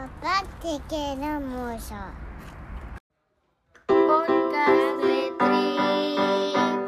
[0.00, 1.94] Papá, te quiero mucho.
[3.86, 5.76] Podcast de Tri,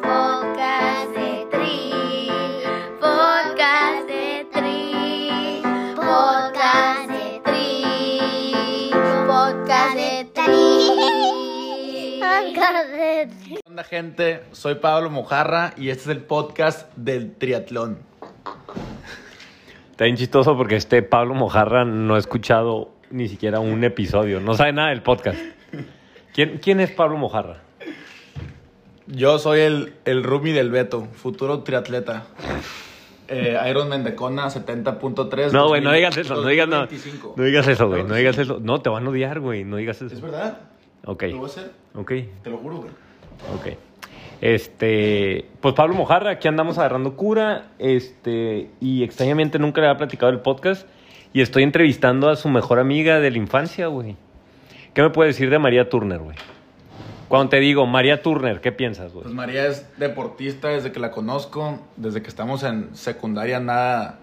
[0.00, 2.30] podcast de Tri,
[2.98, 5.62] podcast de Tri,
[5.94, 8.92] podcast de Tri,
[9.26, 10.60] podcast de Tri.
[12.18, 14.42] Podcast de ¿Qué onda gente?
[14.52, 17.98] Soy Pablo Mojarra y este es el podcast del triatlón.
[19.90, 24.54] Está bien chistoso porque este Pablo Mojarra no ha escuchado ni siquiera un episodio, no
[24.54, 25.38] sabe nada del podcast.
[26.34, 27.58] ¿Quién, quién es Pablo Mojarra?
[29.06, 32.24] Yo soy el, el Rumi del Beto, futuro triatleta.
[33.28, 35.52] Eh, Ironman de Kona 70.3.
[35.52, 37.34] No, güey, no digas eso, no digas, no, 2025.
[37.36, 38.58] no digas eso, güey, no digas eso.
[38.60, 40.22] No, te van a odiar, güey, no digas ¿Es eso.
[40.22, 40.58] verdad?
[41.04, 41.70] Ok, ¿Lo voy a hacer?
[41.94, 42.90] ok, Te lo juro, güey.
[43.54, 43.78] ok.
[44.40, 50.32] Este, pues Pablo Mojarra, aquí andamos agarrando cura, este, y extrañamente nunca le había platicado
[50.32, 50.86] el podcast,
[51.32, 54.16] y estoy entrevistando a su mejor amiga de la infancia, güey.
[54.94, 56.36] ¿Qué me puede decir de María Turner, güey?
[57.28, 59.22] Cuando te digo María Turner, ¿qué piensas, güey?
[59.22, 64.18] Pues María es deportista desde que la conozco, desde que estamos en secundaria nada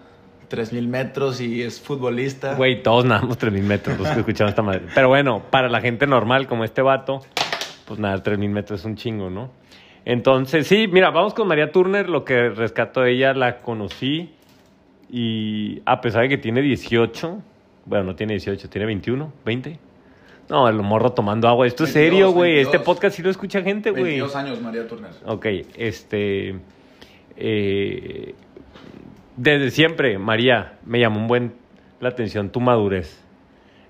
[0.46, 2.54] 3000 metros y es futbolista.
[2.54, 4.82] Güey, todos nadamos 3000 metros los que escucharon esta madre.
[4.94, 7.22] Pero bueno, para la gente normal como este vato,
[7.86, 9.50] pues nadar 3000 metros es un chingo, ¿no?
[10.04, 12.08] Entonces, sí, mira, vamos con María Turner.
[12.08, 14.34] Lo que rescato de ella, la conocí
[15.10, 17.42] y a pesar de que tiene 18,
[17.86, 19.78] bueno, no tiene 18, tiene 21, 20.
[20.48, 21.66] No, el morro tomando agua.
[21.66, 22.54] Esto es 22, serio, güey.
[22.54, 22.74] 22.
[22.74, 24.04] Este podcast sí lo escucha gente, güey.
[24.04, 25.10] 22 años María Turner.
[25.26, 26.56] Ok, este.
[27.36, 28.34] eh,
[29.36, 31.52] desde siempre, María, me llamó un buen
[32.00, 33.22] la atención tu madurez.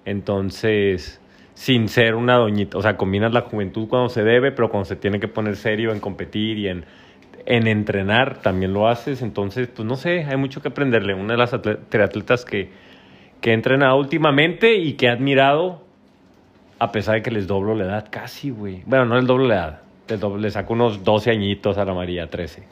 [0.05, 1.21] Entonces,
[1.55, 4.97] sin ser una doñita, o sea, combinas la juventud cuando se debe, pero cuando se
[4.97, 6.85] tiene que poner serio en competir y en,
[7.51, 9.23] en entrenar, también lo haces.
[9.23, 11.15] Entonces, pues no sé, hay mucho que aprenderle.
[11.15, 12.71] Una de las atle- triatletas que,
[13.41, 15.83] que he entrenado últimamente y que he admirado,
[16.79, 18.83] a pesar de que les doblo la edad, casi, güey.
[18.87, 19.81] Bueno, no les doblo la edad.
[20.09, 22.63] Les, doblo- le saco unos 12 añitos a la María, 13.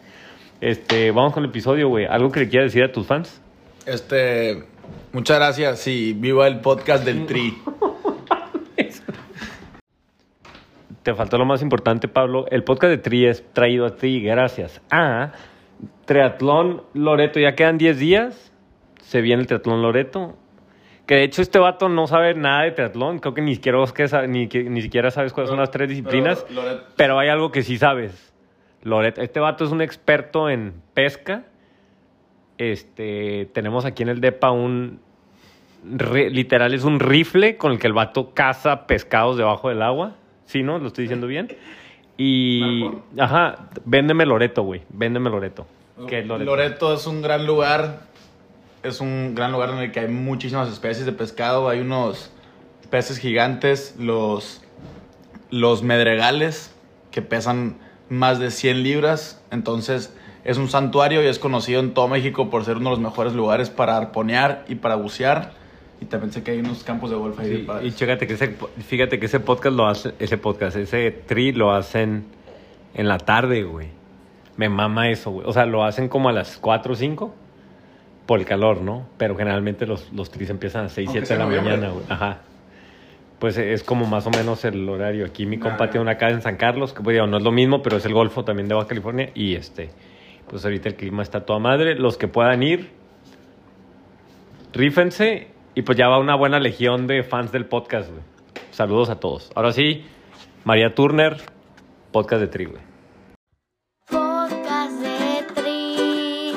[0.61, 2.07] Este, vamos con el episodio, güey.
[2.07, 3.41] ¿Algo que le quieras decir a tus fans?
[3.87, 4.65] Este,
[5.13, 7.55] muchas gracias y viva el podcast del Tri.
[11.09, 12.45] Te faltó lo más importante, Pablo.
[12.51, 15.33] El podcast de Tri es traído a ti gracias a
[16.05, 17.41] Triatlón Loreto.
[17.41, 18.53] Ya quedan 10 días.
[19.01, 20.37] Se viene el Triatlón Loreto.
[21.07, 23.21] Que de hecho este vato no sabe nada de triatlón.
[23.21, 25.71] Creo que ni siquiera, vos que sa- ni, que- ni siquiera sabes cuáles son las
[25.71, 26.45] tres disciplinas.
[26.47, 28.35] Pero, Loret- Pero hay algo que sí sabes.
[28.83, 31.45] Loreto, este vato es un experto en pesca.
[32.59, 35.01] Este, tenemos aquí en el DEPA un
[35.87, 40.17] literal es un rifle con el que el vato caza pescados debajo del agua.
[40.49, 40.79] ¿Sí, no?
[40.79, 41.55] ¿Lo estoy diciendo bien?
[42.17, 42.83] Y
[43.19, 44.81] ajá, véndeme Loreto, güey.
[44.89, 45.67] Véndeme Loreto.
[46.09, 46.51] ¿Qué es Loreto?
[46.51, 48.01] Loreto es un gran lugar.
[48.83, 51.69] Es un gran lugar en el que hay muchísimas especies de pescado.
[51.69, 52.33] Hay unos
[52.89, 54.63] peces gigantes, los,
[55.51, 56.75] los medregales,
[57.11, 57.77] que pesan
[58.09, 59.45] más de 100 libras.
[59.51, 63.01] Entonces es un santuario y es conocido en todo México por ser uno de los
[63.01, 65.53] mejores lugares para arponear y para bucear.
[66.01, 67.57] Y también sé que hay unos campos de golf ahí.
[67.57, 67.93] Sí, padres.
[67.93, 68.55] y chécate que ese,
[68.87, 72.25] fíjate que ese podcast lo hace, ese podcast, ese tri lo hacen
[72.95, 73.89] en la tarde, güey.
[74.57, 75.47] Me mama eso, güey.
[75.47, 77.35] O sea, lo hacen como a las 4 o 5
[78.27, 79.07] por el calor, ¿no?
[79.17, 81.77] Pero generalmente los, los tris empiezan a las 6, Aunque 7 de la noviembre.
[81.77, 82.05] mañana, güey.
[82.09, 82.39] Ajá.
[83.39, 85.25] Pues es como más o menos el horario.
[85.25, 87.53] Aquí mi compa tiene una casa en San Carlos, que pues, digo, no es lo
[87.53, 89.31] mismo, pero es el Golfo también de Baja California.
[89.35, 89.91] Y este,
[90.51, 91.95] pues ahorita el clima está toda madre.
[91.95, 92.91] Los que puedan ir,
[94.73, 95.49] rífense
[95.79, 98.21] y pues ya va una buena legión de fans del podcast, güey.
[98.73, 99.53] Saludos a todos.
[99.55, 100.05] Ahora sí,
[100.65, 101.37] María Turner,
[102.11, 102.83] podcast de Tri, güey.
[104.11, 106.53] Podcast de Tri,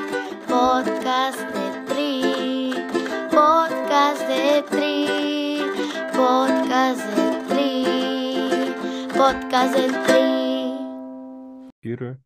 [0.47, 2.73] podcast de Tri,
[3.29, 5.59] podcast de Tri,
[6.15, 8.73] podcast de Tri,
[9.15, 9.85] podcast de
[11.83, 12.17] Tri.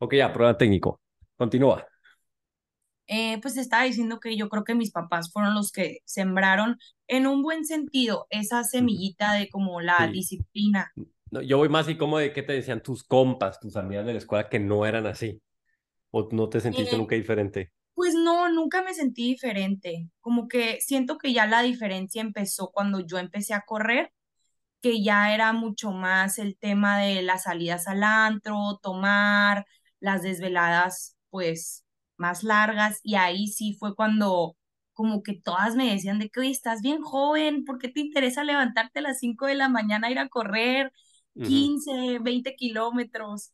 [0.00, 0.98] Ok, ya, prueba técnico.
[1.36, 1.86] Continúa.
[3.06, 6.78] Eh, pues estaba diciendo que yo creo que mis papás fueron los que sembraron
[7.08, 10.12] en un buen sentido esa semillita de como la Sí.
[10.12, 10.92] disciplina.
[11.30, 14.12] No, yo voy más y como de qué te decían tus compas, tus amigas de
[14.12, 15.40] la escuela que no eran así.
[16.12, 17.72] ¿O no te sentiste Eh, nunca diferente?
[17.94, 20.10] Pues no, nunca me sentí diferente.
[20.20, 24.12] Como que siento que ya la diferencia empezó cuando yo empecé a correr,
[24.82, 29.66] que ya era mucho más el tema de las salidas al antro, tomar,
[30.00, 31.85] las desveladas, pues
[32.18, 33.00] más largas.
[33.02, 34.56] Y ahí sí fue cuando
[34.94, 38.44] como que todas me decían de que, oye, estás bien joven, ¿por qué te interesa
[38.44, 40.92] levantarte a las 5 de la mañana a ir a correr
[41.36, 43.52] Ujú, 15, 20 kilómetros?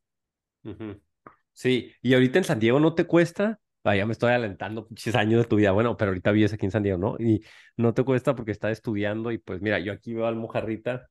[1.52, 5.42] Sí, y ahorita en San Diego no te cuesta Vaya, me estoy alentando muchos años
[5.42, 5.72] de tu vida.
[5.72, 7.16] Bueno, pero ahorita vives aquí en San Diego, ¿no?
[7.18, 7.44] Y
[7.76, 11.08] no te cuesta porque estás estudiando y pues mira, yo aquí veo al Mojarrita,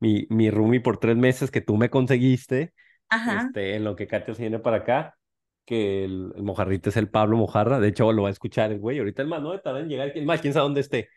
[0.00, 2.72] mi, mi roomie por tres meses que tú me conseguiste,
[3.08, 3.50] Ajá.
[3.50, 5.16] este, en lo que Katia se viene para acá,
[5.64, 8.80] que el, el Mojarrita es el Pablo Mojarra, de hecho lo va a escuchar el
[8.80, 11.08] güey, ahorita el más no tarda en llegar, es más, quién sabe dónde esté.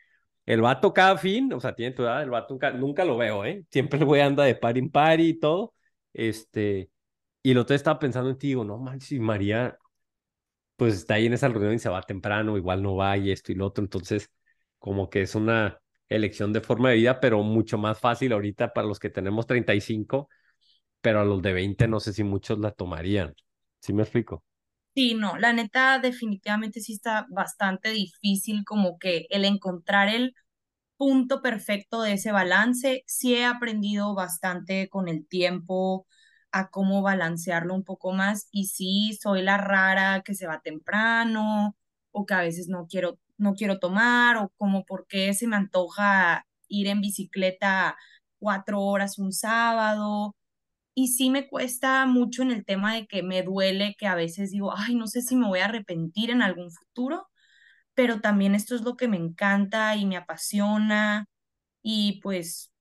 [0.45, 3.45] El vato cada fin, o sea, tiene tu edad, el vato nunca, nunca lo veo,
[3.45, 3.65] ¿eh?
[3.71, 5.73] Siempre el güey anda de par en par y todo,
[6.13, 6.89] este,
[7.43, 9.77] y lo otro estaba pensando en ti, digo, no manches, si María
[10.77, 13.51] pues está ahí en esa reunión y se va temprano, igual no va y esto
[13.51, 14.31] y lo otro, entonces
[14.79, 15.79] como que es una
[16.09, 20.29] elección de forma de vida, pero mucho más fácil ahorita para los que tenemos 35,
[21.01, 23.33] pero a los de 20 no sé si muchos la tomarían.
[23.81, 24.43] ¿Sí me explico?
[24.95, 30.33] Sí, no, la neta definitivamente sí está bastante difícil como que el encontrar el
[30.97, 33.03] punto perfecto de ese balance.
[33.07, 36.07] Sí he aprendido bastante con el tiempo
[36.51, 41.77] a cómo balancearlo un poco más y sí soy la rara que se va temprano
[42.11, 46.47] o que a veces no quiero no quiero tomar o como porque se me antoja
[46.69, 47.97] ir en bicicleta
[48.39, 50.36] cuatro horas un sábado
[50.97, 54.51] y sí me cuesta mucho en el tema de que me duele que a veces
[54.51, 57.27] digo, ay, no sé si me voy a arrepentir en algún futuro,
[57.95, 61.27] pero también esto es lo que me encanta y me apasiona
[61.83, 62.71] y pues,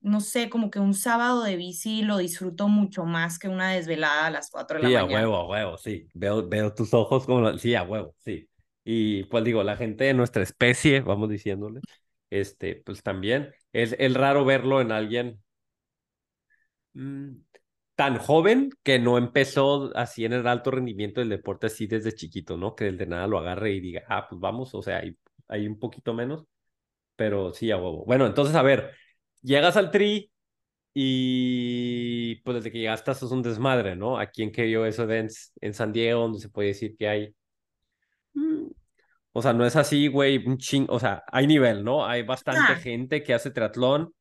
[0.00, 4.26] no sé, como que un sábado de bici lo disfruto mucho más que una desvelada
[4.26, 5.04] a las 4 de la Sí, a mañana.
[5.04, 6.08] huevo, a huevo, sí.
[6.14, 8.48] Veo, veo tus ojos como, sí, a huevo, sí.
[8.82, 11.82] Y pues digo, la gente de nuestra especie, vamos diciéndole,
[12.30, 15.42] este, pues también es, es raro verlo en alguien
[16.94, 17.30] mm,
[17.96, 22.56] tan joven que no empezó así en el alto rendimiento del deporte así desde chiquito,
[22.56, 22.74] ¿no?
[22.74, 25.16] Que el de nada lo agarre y diga, ah, pues vamos, o sea, hay,
[25.48, 26.44] hay un poquito menos,
[27.16, 28.04] pero sí, a huevo.
[28.06, 28.92] Bueno, entonces, a ver,
[29.42, 30.30] llegas al tri
[30.94, 34.18] y pues desde que llegaste eso es un desmadre, ¿no?
[34.18, 35.28] Aquí en que yo eso en,
[35.60, 37.34] en San Diego, donde se puede decir que hay...
[38.34, 38.66] mm,
[39.32, 42.06] O sea, no es así, güey, un ching, o sea, hay nivel, ¿no?
[42.06, 44.14] Hay bastante Ah, gente que hace triatlón,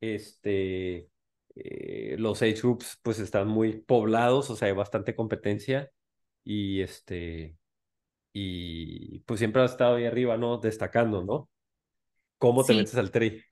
[0.00, 1.08] este,
[1.56, 5.90] eh, los age groups pues están muy poblados, o sea, hay bastante competencia
[6.44, 7.56] y este,
[8.32, 10.58] y pues siempre has estado ahí arriba, ¿no?
[10.58, 11.50] Destacando, ¿no?
[12.38, 13.42] ¿Cómo te sí, metes al tri?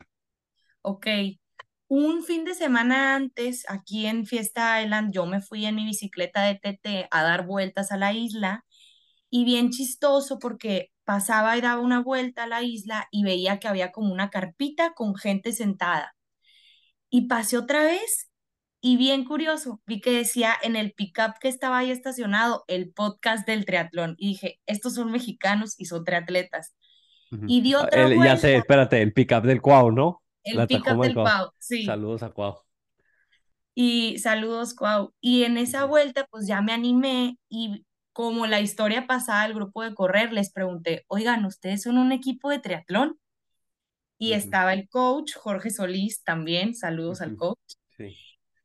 [0.82, 1.06] ok.
[1.88, 6.42] Un fin de semana antes, aquí en Fiesta Island, yo me fui en mi bicicleta
[6.44, 8.64] de TT a dar vueltas a la isla
[9.30, 13.68] y bien chistoso porque pasaba y daba una vuelta a la isla y veía que
[13.68, 16.14] había como una carpita con gente sentada.
[17.10, 18.30] Y pasé otra vez
[18.80, 23.46] y bien curioso, vi que decía en el pickup que estaba ahí estacionado el podcast
[23.46, 26.74] del triatlón y dije, estos son mexicanos y son triatletas.
[27.46, 30.22] Y di Ah, otra el- ya sé, vuelta, espérate, el pickup del Cuau, ¿no?
[30.42, 31.24] el La pickup del Cuau.
[31.26, 31.84] Cuau, sí.
[31.84, 32.56] Saludos a Cuau.
[33.74, 35.12] Y saludos, Cuau.
[35.20, 39.82] Y en esa vuelta, pues ya me animé y como la historia pasada del grupo
[39.82, 43.18] de correr, les pregunté, oigan, ¿ustedes son un equipo de triatlón?
[44.22, 47.58] Y estaba el coach, Jorge Solís, también, saludos al coach.
[47.96, 48.14] Sí.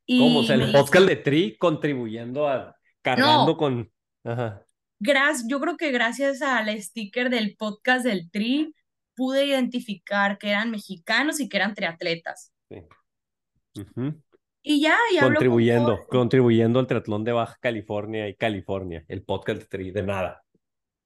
[0.05, 0.39] ¿Cómo?
[0.39, 3.91] O Y sea, el podcast de Tri contribuyendo a, cargando no, con,
[4.25, 4.65] ajá.
[4.99, 8.75] Gracias, yo creo que gracias al sticker del podcast del Tri
[9.15, 12.51] pude identificar que eran mexicanos y que eran triatletas.
[12.69, 12.81] Sí.
[14.61, 16.07] Y ya, y con Contribuyendo, Jorge.
[16.09, 20.43] contribuyendo al triatlón de Baja California y California, el podcast de Tri, de nada,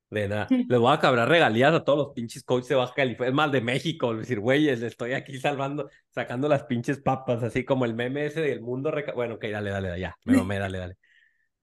[0.10, 0.48] de nada.
[0.68, 3.52] Les voy a cobrar regalías a todos los pinches coaches de Baja California, es más
[3.52, 7.94] de México, decir, güeyes, le estoy aquí salvando, sacando las pinches papas, así como el
[7.94, 8.92] meme ese del mundo.
[8.92, 10.98] reca- Bueno, ok, dale, dale, dale, ya, me mamé, dale, dale.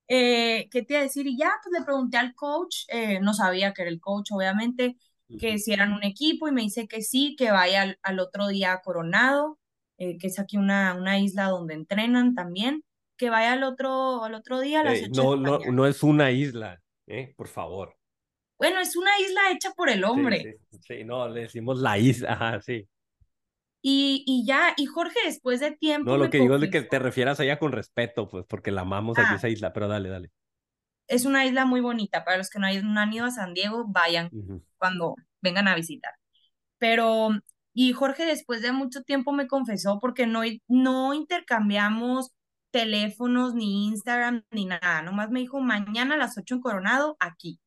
[0.09, 1.27] Eh, ¿qué te iba a decir?
[1.27, 4.97] Y ya, pues le pregunté al coach, eh, no sabía que era el coach, obviamente,
[5.37, 8.47] que si eran un equipo y me dice que sí, que vaya al, al otro
[8.49, 9.59] día a Coronado,
[9.99, 12.85] eh, que es aquí una, una isla donde entrenan también,
[13.17, 15.59] que vaya al otro, al otro día a las Ey, 8 de no, la no,
[15.73, 16.81] no es una isla.
[17.37, 17.97] Por favor.
[18.59, 20.51] Bueno, es una isla hecha por el Sí, hombre.
[20.71, 22.89] sí, sí, no, le decimos la isla, ajá, sí.
[23.83, 26.99] Y, y ya, y Jorge después de tiempo No, lo que digo es que te
[26.99, 30.09] refieras a ella con respeto, pues, porque la amamos aquí ah, esa isla, pero dale,
[30.09, 30.31] dale.
[31.09, 33.55] es una isla muy bonita, para los que no, hay- no han ido a San
[33.55, 34.63] Diego, vayan Ujú.
[34.79, 36.13] cuando vengan a visitar.
[36.79, 37.31] Pero,
[37.75, 42.33] y Jorge después de mucho tiempo me confesó porque no, no intercambiamos
[42.73, 47.61] teléfonos, ni Instagram, ni nada, nomás me dijo mañana a las 8 en Coronado, aquí.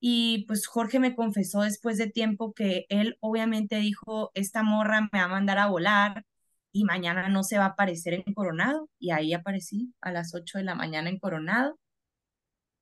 [0.00, 5.18] Y pues Jorge me confesó después de tiempo que él obviamente dijo, esta morra me
[5.20, 6.24] va a mandar a volar
[6.72, 8.88] y mañana no se va a aparecer en Coronado.
[8.98, 11.78] Y ahí aparecí a las 8 de la mañana en Coronado.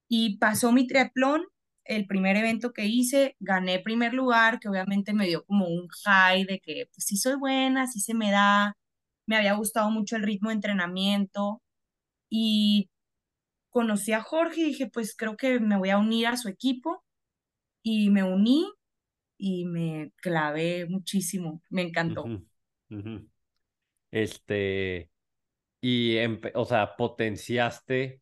[0.08, 1.44] Y pasó mi triatlón,
[1.84, 6.44] el primer evento que hice, gané primer lugar, que obviamente me dio como un high
[6.44, 8.76] de que pues sí soy buena, sí se me da,
[9.26, 11.62] me había gustado mucho el ritmo de entrenamiento
[12.30, 12.90] y
[13.70, 17.04] conocí a Jorge y dije, pues creo que me voy a unir a su equipo
[17.82, 18.70] y me uní
[19.36, 22.24] y me clavé muchísimo, me encantó.
[24.10, 25.10] Este,
[25.80, 26.16] y,
[26.54, 28.20] o sea, potenciaste,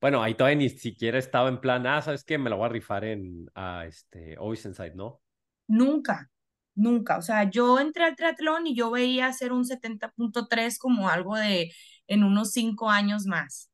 [0.00, 2.38] bueno, ahí todavía ni siquiera estaba en plan, ah, ¿sabes qué?
[2.38, 5.20] Me la voy a rifar en, a este, Oceanside, ¿no?
[5.66, 6.30] Nunca,
[6.74, 7.18] nunca.
[7.18, 11.72] O sea, yo entré al triatlón y yo veía hacer un 70.3 como algo de
[12.06, 13.70] en unos cinco años más.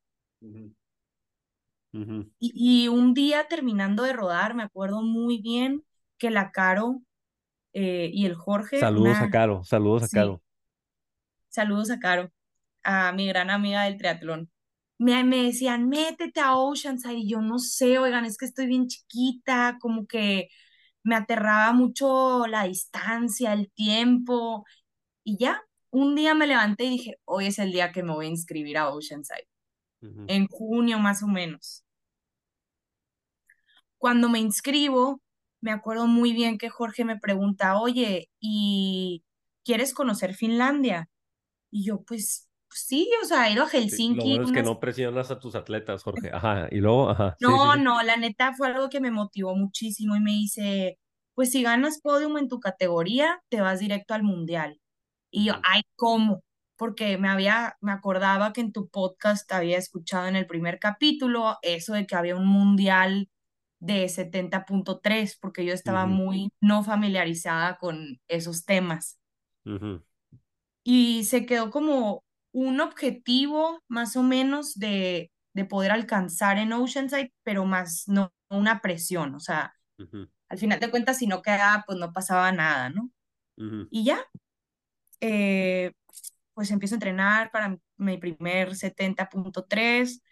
[1.93, 5.85] Y, y un día terminando de rodar, me acuerdo muy bien
[6.19, 7.03] que la Caro
[7.73, 10.43] eh, y el Jorge, Saludos a Caro, saludos a sí, Caro.
[11.49, 12.31] saludos a Caro,
[12.83, 14.51] a mi gran amiga del triatlón.
[14.99, 18.87] Me, me decían, métete a Oceanside, y yo no sé, oigan, es que estoy bien
[18.87, 20.49] chiquita, como que
[21.03, 24.65] me aterraba mucho la distancia, el tiempo,
[25.25, 28.27] y ya, un día me levanté y dije, hoy es el día que me voy
[28.27, 29.49] a inscribir a Oceanside,
[30.29, 31.82] en junio más o menos.
[34.03, 35.21] Cuando me inscribo,
[35.63, 39.23] me acuerdo muy bien que Jorge me pregunta, oye, ¿y
[39.65, 41.09] quieres conocer Finlandia?
[41.71, 44.53] Y yo, pues, pues sí, o sea, he ido a Sí, lo Helsinki bueno es
[44.53, 46.31] que no presionas a tus atletas, Jorge.
[46.33, 47.85] Ajá, y luego, ajá, sí, sí, No, sí.
[47.85, 50.99] no, la neta fue algo que me motivó muchísimo y me dice,
[51.35, 54.81] pues si ganas podium en tu categoría, te vas directo al mundial.
[55.33, 56.45] Y yo, ay, ¿cómo?
[56.77, 61.59] Porque me había, me acordaba que en tu podcast había escuchado en el primer capítulo
[61.63, 63.29] eso de que había un mundial
[63.83, 69.19] de 70.3, porque yo estaba muy no familiarizada con esos temas
[70.85, 77.33] y se quedó como un objetivo más o menos de, de poder alcanzar en Oceanside,
[77.43, 79.75] pero más no una presión, o sea,
[80.49, 83.11] al final de cuentas si no quedaba, pues no pasaba nada, ¿no?
[83.91, 84.19] Y ya,
[85.21, 85.93] eh,
[86.55, 90.23] pues empiezo a entrenar para mi primer 70.3.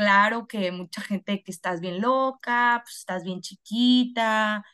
[0.00, 4.64] Claro que mucha gente que estás bien loca, pues estás bien chiquita,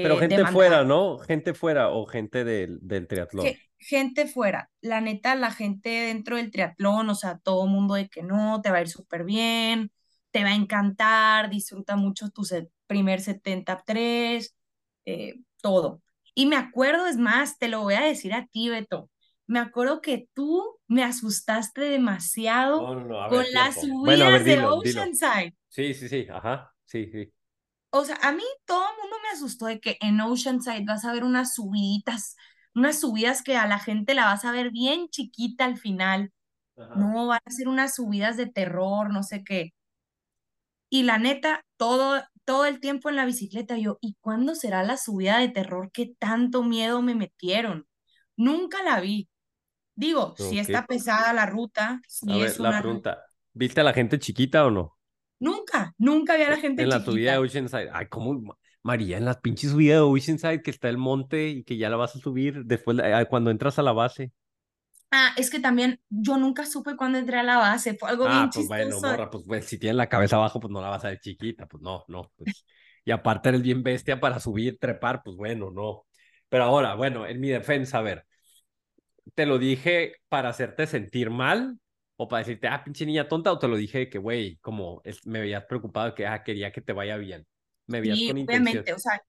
[0.00, 1.18] Pero eh, gente demanda fuera, ¿no?
[1.18, 3.56] Gente fuera o gente del, del triatlón.
[3.56, 8.08] ge- gente fuera, la neta, la gente dentro del triatlón, o sea, todo mundo de
[8.08, 9.92] que no, te va a ir súper bien,
[10.30, 12.42] te va a encantar, disfruta mucho tu
[12.86, 14.54] primer 73,
[15.06, 16.02] eh, todo.
[16.34, 19.10] Y me acuerdo, es más, te lo voy a decir a ti, Beto,
[19.46, 24.00] me acuerdo que tú me asustaste demasiado No, no, no, a con las tiempo.
[24.04, 25.02] Bueno, ver, subidas de dilo, dilo.
[25.02, 25.54] Oceanside.
[25.68, 27.32] Sí, sí, sí, ajá, sí, sí.
[27.90, 31.12] O sea, a mí todo el mundo me asustó de que en Oceanside vas a
[31.12, 32.36] ver unas subiditas,
[32.74, 36.32] unas subidas que a la gente la vas a ver bien chiquita al final.
[36.76, 36.94] Ajá.
[36.96, 39.72] No, van a ser unas subidas de terror, no sé qué.
[40.88, 44.96] Y la neta, todo, todo el tiempo en la bicicleta, yo, ¿y cuándo será la
[44.96, 47.86] subida de terror que tanto miedo me metieron?
[48.36, 49.28] Nunca la vi.
[49.96, 50.58] Digo, si Ok.
[50.58, 52.76] está pesada la ruta, A si ver, es la una...
[52.76, 53.24] pregunta.
[53.54, 54.98] ¿Viste a la gente chiquita o no?
[55.48, 57.38] Nunca, nunca vi a la E- gente En la subida de chiquita.
[57.38, 57.90] Oceanside.
[57.92, 58.34] Ay, ¿cómo?
[58.40, 61.88] Ma- María, en la pinche subida de Oceanside que está el monte y que ya
[61.90, 64.32] la vas a subir después, de- ah, cuando entras a la base.
[65.10, 68.50] Ah, es que también yo nunca supe cuándo entré a la base, fue algo bien
[68.50, 69.00] Ah, pues bueno, chistoso.
[69.02, 71.66] morra, pues, pues, si tienes la cabeza abajo, pues no la vas a ver chiquita,
[71.66, 72.64] pues no, no, pues.
[73.04, 76.06] Y aparte eres bien bestia para subir, trepar, pues bueno, no.
[76.48, 78.26] Pero ahora, bueno, en mi defensa, a ver,
[79.34, 81.78] ¿te lo dije para hacerte sentir mal?
[82.16, 83.52] ¿O para decirte, ah, pinche niña tonta?
[83.52, 86.80] ¿O te lo dije que, güey, como es- me veías preocupado que, ah, quería que
[86.80, 87.46] te vaya bien?
[87.86, 88.86] Me veías Sí, con intención.
[88.86, 89.20] obviamente, o sea,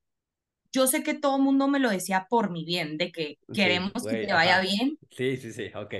[0.73, 3.61] yo sé que todo el mundo me lo decía por mi bien, de que Sí,
[3.61, 4.61] queremos que güey, te vaya ajá.
[4.61, 4.99] bien.
[5.11, 5.93] Sí, sí, sí, ok.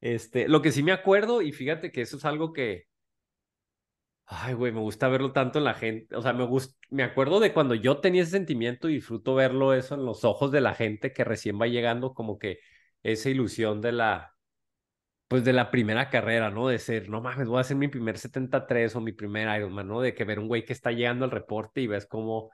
[0.00, 2.86] Este, lo que sí me acuerdo, y fíjate que eso es algo que,
[4.26, 7.40] ay, güey, me gusta verlo tanto en la gente, o sea, me gusta, me acuerdo
[7.40, 10.74] de cuando yo tenía ese sentimiento y disfruto verlo eso en los ojos de la
[10.74, 12.58] gente que recién va llegando, como que
[13.02, 14.34] esa ilusión de la,
[15.28, 16.68] pues de la primera carrera, ¿no?
[16.68, 20.00] De ser, no mames, voy a hacer mi primer 73 o mi primer Ironman, ¿no?
[20.00, 22.50] De que ver un güey que está llegando al reporte y ves cómo,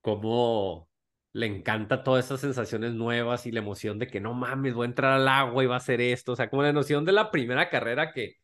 [0.00, 0.88] cómo
[1.32, 4.88] le encanta todas esas sensaciones nuevas y la emoción de que no mames, voy a
[4.90, 7.30] entrar al agua y va a hacer esto, o sea, como la noción de la
[7.30, 8.36] primera carrera que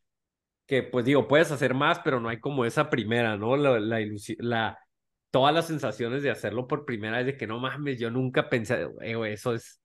[0.67, 3.57] que pues digo, puedes hacer más, pero no hay como esa primera, ¿no?
[3.57, 4.79] La, ilusión, la,
[5.31, 8.89] todas las sensaciones de hacerlo por primera vez, de que no mames, yo nunca pensé,
[9.03, 9.81] eh, eso es,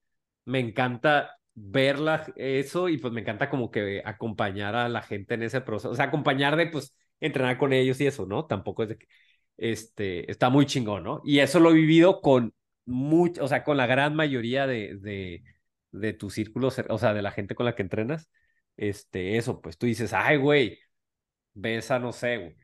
[0.50, 5.42] me encanta verla, eso, y pues me encanta como que acompañar a la gente en
[5.42, 8.46] ese proceso, o sea, acompañar de, pues, entrenar con ellos y eso, ¿no?
[8.46, 9.06] Tampoco es de que,
[9.56, 11.20] este, está muy chingón, ¿no?
[11.24, 12.54] Y eso lo he vivido con
[12.86, 15.42] mucho, o sea, con la gran mayoría de, de,
[15.92, 18.28] de tu círculo, o sea, de la gente con la que entrenas
[18.76, 20.78] este, eso, pues tú dices, ay, güey,
[21.54, 22.56] ves a, no sé, güey,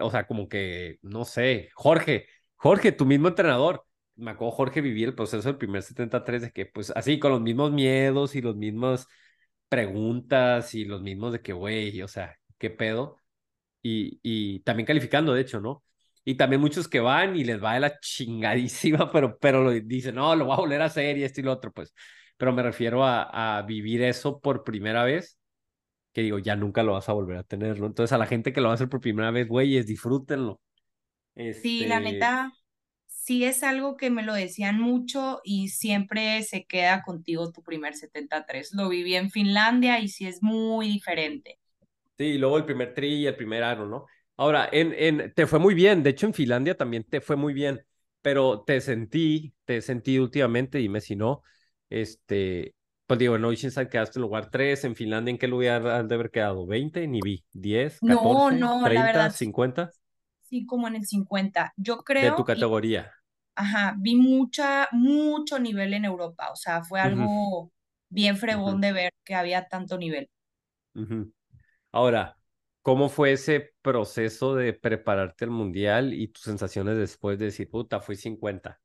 [0.00, 2.26] o sea, como que, no sé, Jorge,
[2.56, 3.85] Jorge, tu mismo entrenador,
[4.16, 7.40] me acuerdo Jorge vivía el proceso del primer 73 de que, pues, así, con los
[7.40, 9.06] mismos miedos y los mismos
[9.68, 13.18] preguntas y los mismos de que, güey, o sea, qué pedo.
[13.82, 15.84] Y, y también calificando, de hecho, ¿no?
[16.24, 20.14] Y también muchos que van y les va de la chingadísima, pero, pero lo dicen,
[20.16, 21.94] no, lo voy a volver a hacer y esto y lo otro, pues.
[22.36, 25.38] Pero me refiero a, a vivir eso por primera vez,
[26.12, 27.86] que digo, ya nunca lo vas a volver a tener, ¿no?
[27.86, 30.60] Entonces a la gente que lo va a hacer por primera vez, güeyes, disfrútenlo.
[31.62, 32.52] Sí, la Este, neta,
[33.26, 37.94] sí es algo que me lo decían mucho y siempre se queda contigo tu primer
[37.94, 38.72] 73.
[38.74, 41.58] Lo viví en Finlandia y sí es muy diferente.
[42.18, 44.06] Sí, y luego el primer tri y el primer aro, ¿no?
[44.36, 47.52] Ahora, en, en, te fue muy bien, de hecho en Finlandia también te fue muy
[47.52, 47.80] bien,
[48.22, 51.42] pero te sentí, te sentí últimamente, dime si no,
[51.90, 52.74] este,
[53.06, 56.14] pues digo, en Oceanside quedaste en lugar 3, en Finlandia, ¿en qué lugar has de
[56.14, 56.66] haber quedado?
[56.66, 57.06] ¿20?
[57.06, 58.02] Ni vi, ¿10?
[58.10, 58.52] No, ¿14?
[58.52, 59.04] no, la ¿30?
[59.04, 59.92] verdad, sí, ¿50?
[60.42, 61.72] sí, como en el 50.
[61.76, 63.10] Yo De tu creo, categoría.
[63.56, 66.50] Ajá, vi mucha, mucho nivel en Europa.
[66.52, 67.72] O sea, fue algo
[68.08, 70.30] bien fregón de ver que había tanto nivel.
[71.92, 72.36] Ahora,
[72.82, 78.00] ¿cómo fue ese proceso de prepararte al mundial y tus sensaciones después de decir, puta,
[78.00, 78.80] fui 50?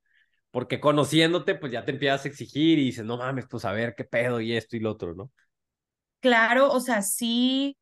[0.52, 3.96] Porque conociéndote, pues ya te empiezas a exigir y dices, no mames, pues a ver
[3.96, 5.32] qué pedo y esto y lo otro, ¿no?
[6.20, 7.78] Claro, o sea, sí,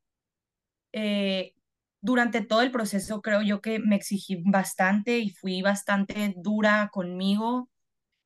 [0.93, 1.53] eh,
[2.01, 7.70] durante todo el proceso creo yo que me exigí bastante y fui bastante dura conmigo.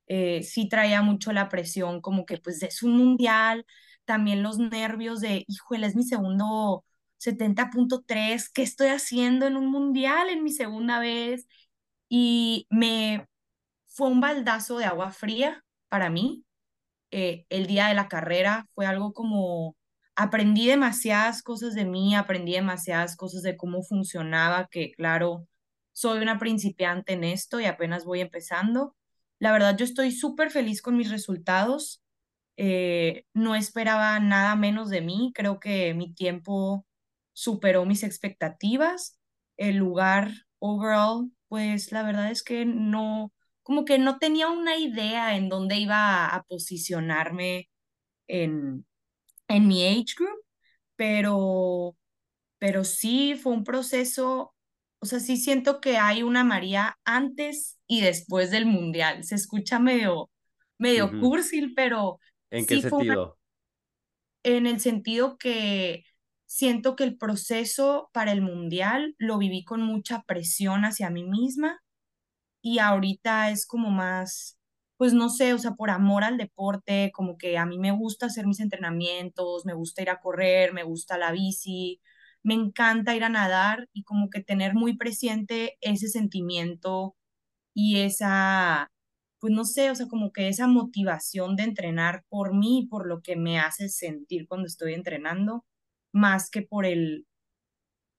[0.06, 3.66] Eh, sí traía mucho la presión, como que pues es un mundial,
[4.04, 6.84] también los nervios de, híjole, es mi segundo
[7.18, 11.48] 70.3, ¿qué estoy haciendo en un mundial en mi segunda vez?
[12.08, 13.26] Y me
[13.88, 16.44] fue un baldazo de agua fría para mí
[17.10, 18.68] eh, el día de la carrera.
[18.74, 19.76] Fue algo como
[20.16, 25.46] aprendí demasiadas cosas de mí, aprendí demasiadas cosas de cómo funcionaba, que claro,
[25.92, 28.96] soy una principiante en esto y apenas voy empezando.
[29.38, 32.02] La verdad, yo estoy súper feliz con mis resultados.
[32.56, 35.32] Eh, no esperaba nada menos de mí.
[35.34, 36.86] Creo que mi tiempo
[37.32, 39.18] superó mis expectativas.
[39.56, 45.36] El lugar overall, pues la verdad es que no, como que no tenía una idea
[45.36, 47.68] en dónde iba a, a posicionarme
[48.28, 48.86] en,
[49.48, 50.40] en mi age group,
[50.96, 51.96] pero,
[52.58, 54.54] pero sí fue un proceso,
[55.00, 59.24] o sea, sí siento que hay una María antes y después del mundial.
[59.24, 60.30] Se escucha medio,
[60.78, 62.18] medio cursil, pero
[62.50, 63.38] ¿En qué sí fue una, sentido?
[64.42, 66.04] en el sentido que
[66.46, 71.80] siento que el proceso para el mundial lo viví con mucha presión hacia mí misma
[72.62, 74.58] y ahorita es como más,
[74.96, 78.26] pues no sé, o sea, por amor al deporte, como que a mí me gusta
[78.26, 82.00] hacer mis entrenamientos, me gusta ir a correr, me gusta la bici,
[82.42, 87.16] me encanta ir a nadar y como que tener muy presente ese sentimiento
[87.74, 88.90] y esa,
[89.40, 93.22] pues no sé, o sea, como que esa motivación de entrenar por mí por lo
[93.22, 95.64] que me hace sentir cuando estoy entrenando,
[96.12, 97.26] más que por el,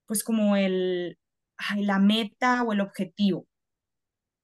[0.07, 1.17] pues como el,
[1.77, 3.47] la meta o el objetivo.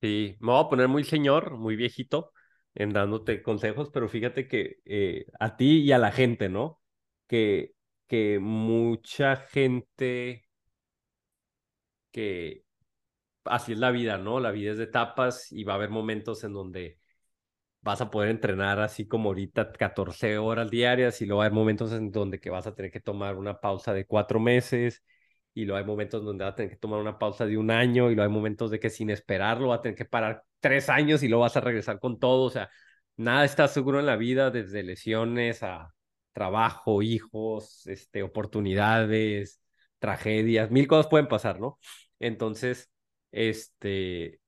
[0.01, 2.31] Sí, me voy a poner muy señor, muy viejito
[2.73, 6.81] en dándote consejos, pero fíjate que eh, a ti y a la gente, ¿no?
[7.27, 7.73] Que,
[8.07, 10.47] que mucha gente
[12.11, 12.65] que
[13.45, 14.39] así es la vida, ¿no?
[14.39, 16.99] La vida es de etapas y va a haber momentos en donde
[17.81, 22.11] vas a poder entrenar así como ahorita 14 horas diarias y luego hay momentos en
[22.11, 25.03] donde que vas a tener que tomar una pausa de cuatro meses
[25.53, 28.09] y luego hay momentos donde vas a tener que tomar una pausa de un año
[28.11, 31.23] y luego hay momentos de que sin esperarlo vas a tener que parar tres años
[31.23, 32.69] y luego vas a regresar con todo, o sea,
[33.17, 35.93] nada está seguro en la vida desde lesiones a
[36.33, 39.61] trabajo, hijos, este, oportunidades,
[39.99, 41.77] tragedias, mil cosas pueden pasar, ¿no?
[42.19, 42.89] Entonces,
[43.31, 44.39] este,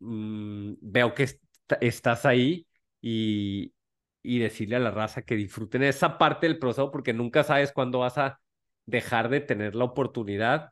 [0.00, 1.42] mm, veo que est-
[1.80, 2.66] estás ahí
[3.00, 3.74] y,
[4.22, 8.00] y decirle a la raza que disfruten esa parte del proceso porque nunca sabes cuándo
[8.00, 8.40] vas a
[8.86, 10.70] dejar de tener la oportunidad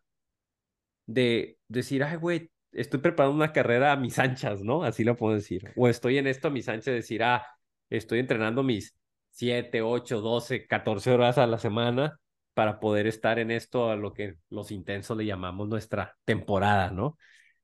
[1.07, 4.85] de decir, ay, güey, estoy preparando una carrera a mis anchas, ¿no?
[4.85, 5.73] Así lo puedo decir.
[5.77, 7.45] O estoy en esto a mis anchas, decir, ah,
[7.89, 8.97] estoy entrenando mis
[9.31, 12.19] 7, 8, 12, 14 horas a la semana
[12.55, 17.17] para poder estar en esto a lo que los intensos le llamamos nuestra temporada, ¿no?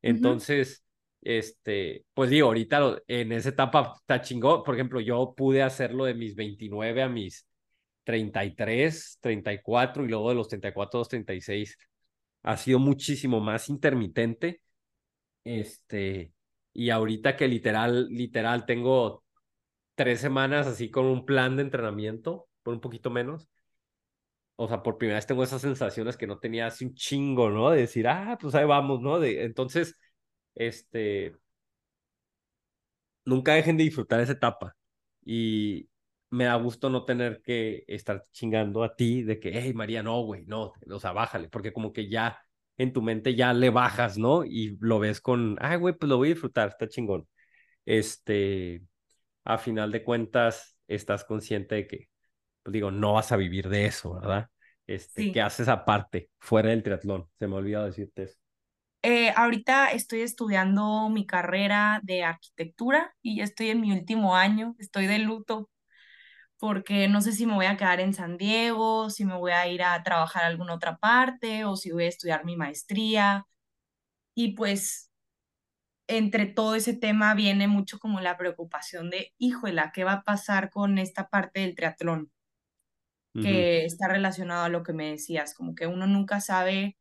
[0.03, 0.85] Entonces,
[1.23, 4.63] este, pues digo, ahorita en esa etapa está chingón.
[4.63, 7.47] Por ejemplo, yo pude hacerlo de mis 29 a mis
[8.07, 11.77] 33, 34 y luego de los 34 a los 36
[12.45, 14.63] ha sido muchísimo más intermitente.
[15.45, 16.33] Este,
[16.73, 19.25] y ahorita que literal, literal, tengo
[19.97, 23.49] tres semanas así con un plan de entrenamiento, por un poquito menos.
[24.57, 27.71] O sea, por primera vez tengo esas sensaciones que no tenía hace un chingo, ¿no?
[27.71, 29.19] De decir, ah, pues ahí vamos, ¿no?
[29.21, 29.97] De, entonces,
[30.55, 31.35] este,
[33.25, 34.77] nunca dejen de disfrutar esa etapa.
[35.25, 35.89] Y,
[36.31, 40.23] me da gusto no tener que estar chingando a ti de que, hey, María, no,
[40.23, 42.39] güey, no, o sea, bájale, porque como que ya
[42.79, 44.45] en tu mente ya le bajas, ¿no?
[44.45, 47.27] Y lo ves con, ay, güey, pues lo voy a disfrutar, está chingón.
[47.85, 48.83] Este,
[49.45, 52.09] a final de cuentas, estás consciente de que,
[52.63, 54.49] pues digo, no vas a vivir de eso, ¿verdad?
[54.87, 55.33] Este, Sí.
[55.33, 57.29] ¿qué haces aparte, fuera del triatlón?
[57.39, 58.37] Se me ha olvidado decirte eso.
[59.03, 64.75] Eh, ahorita estoy estudiando mi carrera de arquitectura y ya estoy en mi último año,
[64.81, 65.71] estoy de luto
[66.59, 69.69] porque no sé si me voy a quedar en San Diego, si me voy a
[69.69, 73.47] ir a trabajar a alguna otra parte o si voy a estudiar mi maestría.
[74.35, 75.11] Y pues
[76.09, 80.71] entre todo ese tema viene mucho como la preocupación de, híjola, ¿qué va a pasar
[80.71, 82.31] con esta parte del triatlón?
[83.35, 86.97] Que está relacionado a lo que me decías, como que uno nunca sabe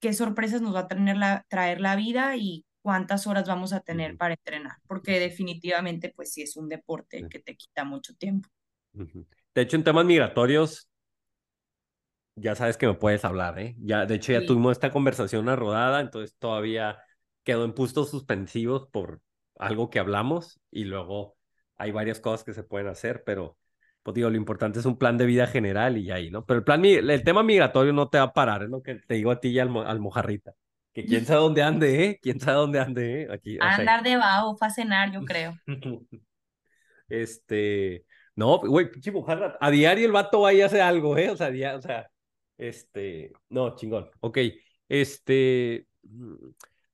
[0.00, 4.12] qué sorpresas nos va a la, traer la vida y cuántas horas vamos a tener
[4.12, 4.18] Ujú.
[4.18, 7.26] para entrenar, porque definitivamente pues sí es un deporte Sí.
[7.30, 8.50] que te quita mucho tiempo.
[9.54, 10.88] De hecho, en temas migratorios,
[12.36, 13.76] ya sabes que me puedes hablar, ¿eh?
[13.78, 14.46] Ya, de hecho, ya Sí.
[14.46, 16.98] tuvimos esta conversación una rodada, entonces todavía
[17.44, 19.20] quedó en puntos suspensivos por
[19.58, 21.36] algo que hablamos y luego
[21.76, 23.56] hay varias cosas que se pueden hacer, pero
[24.02, 26.44] pues digo, lo importante es un plan de vida general y ahí, ¿no?
[26.44, 29.14] Pero el plan, el tema migratorio no te va a parar, es lo que te
[29.14, 30.54] digo a ti y al, al mojarrita.
[30.94, 32.18] Que quién sabe dónde ande, ¿eh?
[32.22, 33.28] Quién sabe dónde ande, ¿eh?
[33.30, 33.74] Aquí, sea.
[33.74, 35.54] andar debajo, fue a cenar, yo creo.
[37.08, 41.30] Este, no, güey, pinche mojarra, a diario el vato va y hace algo, ¿eh?
[41.30, 42.10] O sea, dia- o sea,
[42.56, 44.10] este, no, chingón.
[44.20, 44.38] Ok,
[44.88, 45.86] este,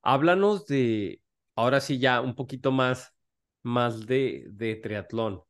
[0.03, 1.23] háblanos de,
[1.57, 3.15] ahora sí ya un poquito más,
[3.63, 5.43] más de, de triatlón.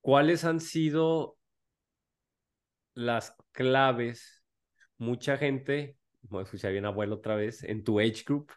[0.00, 1.38] ¿Cuáles han sido
[2.94, 4.42] las claves?
[4.98, 8.52] Mucha gente, voy a escuchar bien abuelo otra vez, en tu age group,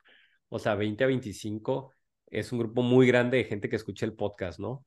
[0.49, 1.93] o sea, 20 a 25,
[2.28, 4.86] es un grupo muy grande de gente que escucha el podcast, ¿no?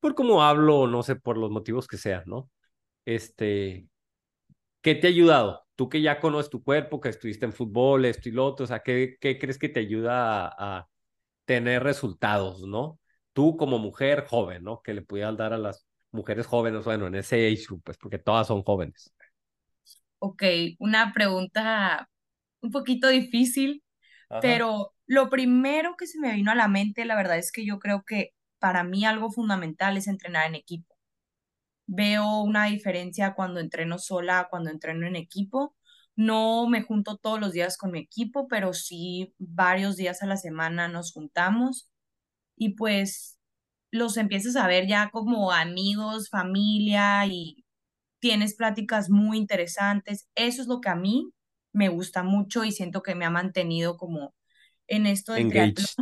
[0.00, 2.50] por cómo hablo, no sé, por los motivos que sean, ¿no?
[3.04, 3.88] Este,
[4.82, 5.66] ¿qué te ha ayudado?
[5.76, 8.66] Tú que ya conoces tu cuerpo, que estuviste en fútbol, esto y lo otro, o
[8.68, 10.88] sea, ¿qué, qué crees que te ayuda a, a
[11.46, 13.00] tener resultados, ¿no?
[13.32, 14.82] Tú como mujer joven, ¿no?
[14.82, 18.18] Que le pudieras dar a las mujeres jóvenes, bueno, en ese age group, pues, porque
[18.18, 19.14] todas son jóvenes.
[20.18, 20.42] Ok,
[20.78, 22.08] una pregunta
[22.62, 23.84] un poquito difícil,
[24.30, 24.40] Ajá.
[24.42, 27.78] pero lo primero que se me vino a la mente, la verdad es que yo
[27.80, 30.96] creo que para mí algo fundamental es entrenar en equipo.
[31.86, 35.76] Veo una diferencia cuando entreno sola, cuando entreno en equipo.
[36.16, 40.36] No me junto todos los días con mi equipo, pero sí varios días a la
[40.38, 41.90] semana nos juntamos
[42.56, 43.38] y pues
[43.92, 47.65] los empiezas a ver ya como amigos, familia y
[48.26, 50.28] tienes pláticas muy interesantes.
[50.34, 51.30] Eso es lo que a mí
[51.72, 54.34] me gusta mucho y siento que me ha mantenido como
[54.88, 55.36] en esto.
[55.36, 55.94] Engaged.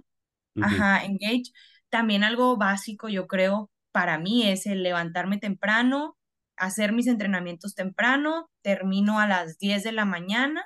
[0.56, 0.64] Ujú.
[0.66, 1.52] Ajá, engage.
[1.90, 6.16] También algo básico, yo creo, para mí es el levantarme temprano,
[6.56, 10.64] hacer mis entrenamientos temprano, termino a las 10 de la mañana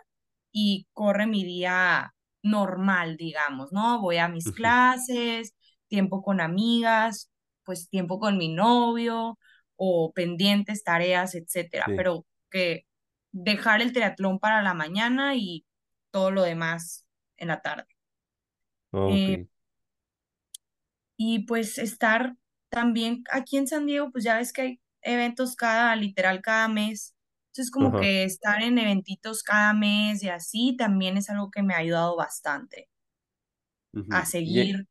[0.52, 4.00] y corre mi día normal, digamos, ¿no?
[4.00, 5.54] Voy a mis clases,
[5.88, 7.32] tiempo con amigas,
[7.64, 9.38] pues tiempo con mi novio
[9.78, 11.92] o pendientes, tareas, etcétera, Sí.
[11.96, 12.86] pero que
[13.32, 15.66] dejar el triatlón para la mañana y
[16.12, 17.06] todo lo demás
[17.38, 17.86] en la tarde.
[19.04, 19.38] Eh,
[21.16, 22.36] y pues estar
[22.70, 27.16] también aquí en San Diego, pues ya ves que hay eventos cada, literal, cada mes.
[27.52, 27.96] Entonces, como Ajá.
[27.96, 32.16] que estar en eventitos cada mes y así también es algo que me ha ayudado
[32.16, 32.88] bastante
[34.10, 34.86] a en, seguir,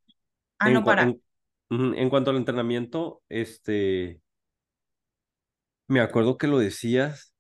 [0.60, 1.16] a en no parar.
[1.70, 4.22] en- en cuanto al entrenamiento, este,
[5.88, 7.34] me acuerdo que lo decías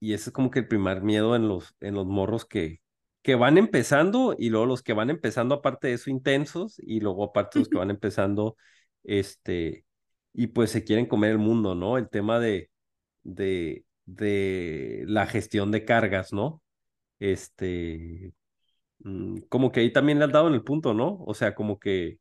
[0.00, 2.80] y ese es como que el primer miedo en los, en los morros que,
[3.22, 7.24] que van empezando y luego los que van empezando aparte de eso intensos y luego
[7.24, 8.56] aparte los que van empezando,
[9.04, 9.84] este,
[10.32, 11.98] y pues se quieren comer el mundo, ¿no?
[11.98, 12.70] El tema de,
[13.24, 16.62] de, de la gestión de cargas, ¿no?
[17.20, 18.32] Este,
[19.00, 21.18] mm, como que ahí también le has dado en el punto, ¿no?
[21.26, 22.18] O sea, como que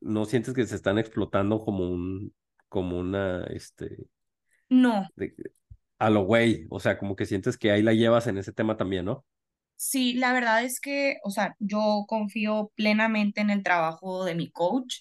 [0.00, 2.34] no sientes que se están explotando como un,
[2.68, 4.08] como una, este,
[4.82, 5.34] No, de-
[5.98, 8.76] a lo güey, o sea, como que sientes que ahí la llevas en ese tema
[8.76, 9.24] también, ¿no?
[9.76, 14.50] sí, la verdad es que, o sea, yo confío plenamente en el trabajo de mi
[14.50, 14.96] coach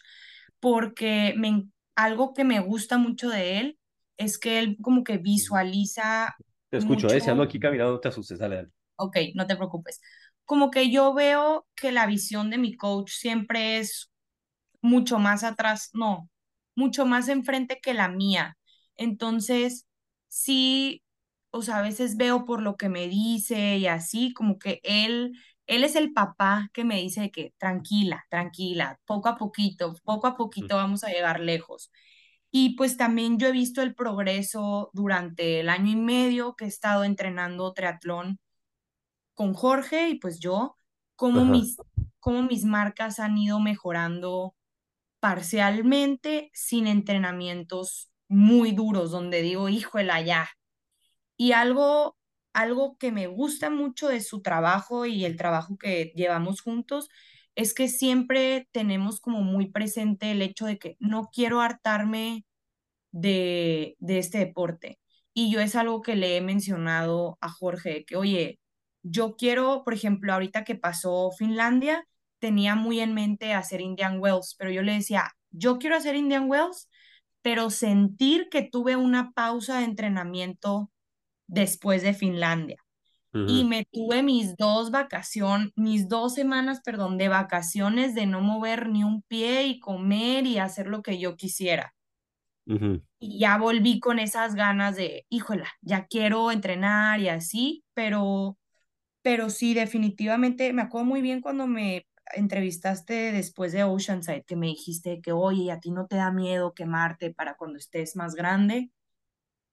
[0.60, 3.80] porque me, algo que me gusta mucho de él
[4.18, 6.36] es que él como que visualiza
[6.70, 7.22] Te escucho, ¿eh?
[7.22, 8.70] Si ando mucho aquí caminando, te asustes, dale, dale.
[8.96, 10.02] Ok, no te preocupes.
[10.46, 14.12] Como que yo veo que la visión de mi coach siempre es
[14.82, 16.30] mucho más atrás, no,
[16.76, 18.58] mucho más enfrente que la mía.
[18.98, 19.88] Entonces,
[20.28, 21.04] sí,
[21.52, 25.34] o sea, a veces veo por lo que me dice y así, como que él,
[25.68, 30.36] él es el papá que me dice que tranquila, tranquila, poco a poquito, poco a
[30.38, 31.92] poquito vamos a llegar lejos.
[32.52, 36.68] Y pues también yo he visto el progreso durante el año y medio que he
[36.68, 38.40] estado entrenando triatlón
[39.34, 40.78] con Jorge y pues yo,
[41.16, 41.52] cómo Ajá.
[41.52, 41.78] mis,
[42.20, 44.56] cómo mis marcas han ido mejorando
[45.20, 50.50] parcialmente sin entrenamientos muy duros, donde digo, híjole, ya.
[51.38, 52.18] Y algo,
[52.54, 57.10] algo que me gusta mucho de su trabajo y el trabajo que llevamos juntos
[57.56, 62.46] es que siempre tenemos como muy presente el hecho de que no quiero hartarme
[63.12, 65.00] de, de este deporte.
[65.34, 68.60] Y yo es algo que le he mencionado a Jorge, que oye,
[69.04, 72.06] yo quiero, por ejemplo, ahorita que pasó Finlandia,
[72.40, 76.50] tenía muy en mente hacer Indian Wells, pero yo le decía, yo quiero hacer Indian
[76.50, 76.90] Wells,
[77.44, 80.90] pero sentir que tuve una pausa de entrenamiento
[81.46, 82.78] después de Finlandia.
[83.36, 88.90] Y me tuve mis dos vacaciones, mis dos semanas, perdón, de vacaciones de no mover
[88.90, 91.96] ni un pie y comer y hacer lo que yo quisiera.
[93.20, 98.60] Y ya volví con esas ganas de, híjola, ya quiero entrenar y así, pero,
[99.24, 104.68] pero sí, definitivamente, me acuerdo muy bien cuando me entrevistaste después de Oceanside, que me
[104.68, 108.92] dijiste que, oye, ¿a ti no te da miedo quemarte para cuando estés más grande?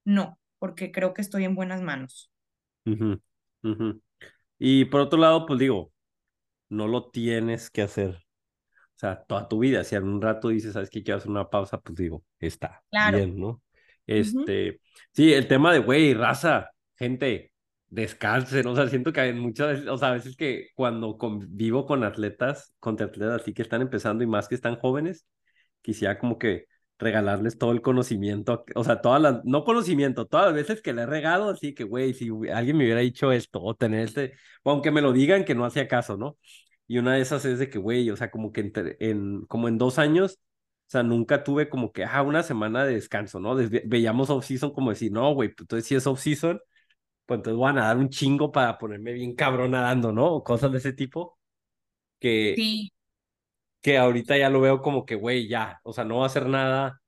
[0.05, 2.31] No, porque creo que estoy en buenas manos.
[2.87, 3.21] ujú,
[3.63, 4.03] ujú.
[4.59, 5.93] Y por otro lado, pues digo,
[6.71, 9.85] no lo tienes que hacer, o sea, toda tu vida.
[9.85, 11.03] Si un rato dices, ¿sabes qué?
[11.05, 13.21] Quiero hacer una pausa, pues digo, está Claro.
[13.21, 13.63] bien, ¿no?
[14.07, 14.81] Este,
[15.13, 17.53] sí, el tema de, güey, raza, gente,
[17.91, 21.87] descansen, o sea, siento que hay muchas veces, o sea, a veces que cuando convivo
[21.87, 25.27] con atletas, con atletas así que están empezando y más que están jóvenes,
[25.83, 26.67] quisiera como que
[26.99, 31.03] regalarles todo el conocimiento, o sea, todas las, no conocimiento, todas las veces que le
[31.03, 34.71] he regado, así que, güey, si alguien me hubiera dicho esto, o tener este, o
[34.71, 36.37] aunque me lo digan que no hacía caso, ¿no?
[36.87, 39.69] Y una de esas es de que, güey, o sea, como que entre- en, como
[39.69, 40.35] en dos años,
[40.89, 43.55] o sea, nunca tuve como que, ah, una semana de descanso, ¿no?
[43.57, 46.61] Desve- veíamos off-season como decir, no, güey, pues entonces si es off-season,
[47.31, 50.27] pues entonces voy a nadar un chingo para ponerme bien cabrón nadando, ¿no?
[50.35, 51.39] O cosas de ese tipo,
[52.21, 52.91] que, Sí,
[53.83, 56.47] que ahorita ya lo veo como que, güey, ya, o sea, no va a hacer
[56.47, 57.01] nada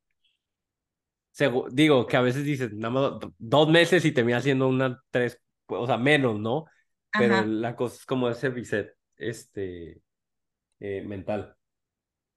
[1.33, 5.03] segu- digo que a veces dices, nada más do- dos meses y termina haciendo una
[5.11, 6.67] tres, o sea, menos, ¿no?
[7.15, 7.45] Pero ajá.
[7.45, 10.03] la cosa es como ese reset, este,
[10.81, 11.57] eh, mental.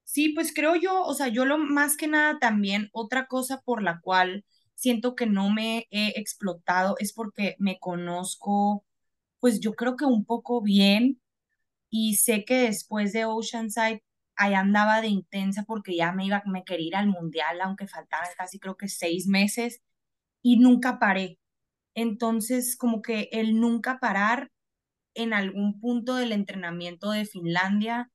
[0.04, 3.82] Sí, pues creo yo, o sea, yo lo más que nada también, otra cosa por
[3.82, 4.44] la cual
[4.76, 8.84] siento que no me he explotado es porque me conozco,
[9.40, 11.20] pues yo creo que un poco bien
[11.90, 14.04] y sé que después de Oceanside
[14.36, 18.28] ahí andaba de intensa porque ya me iba, me quería ir al mundial, aunque faltaban
[18.36, 19.82] casi creo que seis meses
[20.42, 21.38] y nunca paré.
[21.94, 24.52] Entonces, como que el nunca parar
[25.14, 28.10] en algún punto del entrenamiento de Finlandia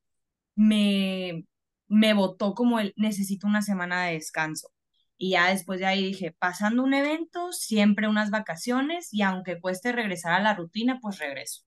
[0.56, 1.46] me,
[1.88, 4.70] me botó como el necesito una semana de descanso.
[5.22, 9.92] Y ya después de ahí dije, pasando un evento, siempre unas vacaciones y aunque cueste
[9.94, 11.64] regresar a la rutina, pues regreso.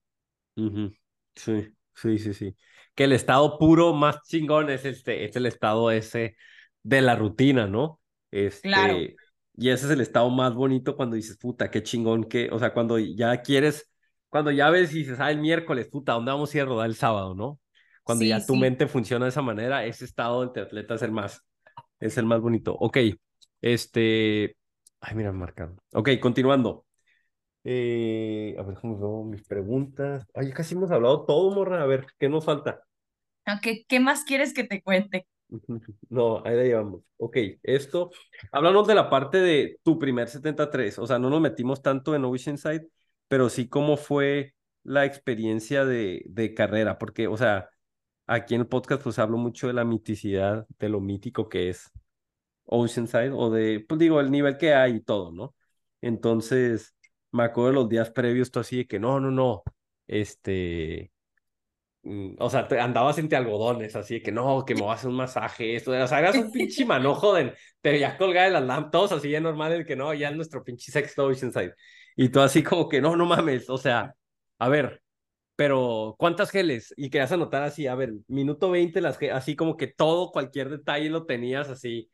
[1.35, 2.55] Sí, sí, sí, sí.
[2.93, 6.37] Que el estado puro más chingón es este, es el estado ese
[6.83, 8.01] de la rutina, ¿no?
[8.61, 9.15] Claro, Este,
[9.55, 12.73] y ese es el estado más bonito cuando dices, puta, qué chingón que, o sea,
[12.73, 13.91] cuando ya quieres,
[14.29, 16.87] cuando ya ves y dices, ah, el miércoles, puta, ¿dónde vamos a ir a rodar
[16.87, 17.59] el sábado, no?
[18.03, 18.59] Cuando sí, ya tu sí.
[18.59, 21.41] mente funciona de esa manera, ese estado entre atletas es el más,
[21.99, 22.75] es el más bonito.
[22.79, 22.97] Ok,
[23.61, 24.57] este,
[24.99, 25.75] ay, mira, marcado.
[25.93, 26.85] Ok, continuando.
[27.63, 30.25] Eh, a ver, ¿cómo veo mis preguntas?
[30.33, 31.81] Ay, casi hemos hablado todo, morra.
[31.81, 32.81] A ver, ¿qué nos falta?
[33.45, 35.27] Ah, ¿Qué, qué más quieres que te cuente?
[36.09, 37.01] No, ahí la llevamos.
[37.17, 38.11] Ok, esto.
[38.51, 40.99] Hablamos de la parte de tu primer 73.
[40.99, 42.87] O sea, no nos metimos tanto en Oceanside,
[43.27, 46.97] pero sí cómo fue la experiencia de, de carrera.
[46.97, 47.69] Porque, o sea,
[48.27, 51.91] aquí en el podcast pues hablo mucho de la miticidad, de lo mítico que es
[52.65, 55.55] Oceanside, o de, pues digo, el nivel que hay y todo, ¿no?
[56.01, 56.95] Entonces,
[57.31, 59.63] me acuerdo de los días previos, tú así de que no, no, no,
[60.07, 61.11] este,
[62.03, 64.93] mm, o sea, te- andabas entre algodones, así de que no, que me voy a
[64.93, 68.53] hacer un masaje, esto, o sea, eras un pinche manojo de, te veías colgada de
[68.53, 71.73] las lámparas, todos así de normal, de que no, ya es nuestro pinche sexto Oceanside.
[72.15, 74.15] Y tú así como que no, no mames, o sea,
[74.59, 75.01] a ver,
[75.55, 76.93] pero ¿cuántas geles?
[76.97, 81.09] Y querías anotar así, a ver, minuto 20, las así como que todo, cualquier detalle
[81.09, 82.09] lo tenías así.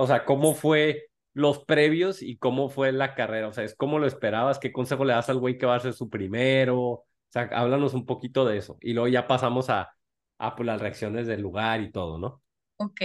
[0.00, 3.48] O sea, ¿cómo fue los previos y cómo fue la carrera?
[3.48, 4.58] O sea, ¿es cómo lo esperabas?
[4.58, 6.78] ¿Qué consejo le das al güey que va a ser su primero?
[6.80, 8.78] O sea, háblanos un poquito de eso.
[8.80, 9.90] Y luego ya pasamos a,
[10.38, 12.42] a pues, las reacciones del lugar y todo, ¿no?
[12.76, 12.98] Ok,